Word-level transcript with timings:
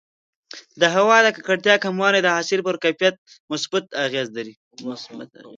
د 0.79 0.81
هوا 0.95 1.17
د 1.23 1.27
ککړتیا 1.35 1.75
کموالی 1.85 2.19
د 2.23 2.27
حاصل 2.35 2.59
پر 2.67 2.75
کیفیت 2.83 3.15
مثبت 3.51 3.83
اغېز 4.05 4.27
لري. 4.37 4.53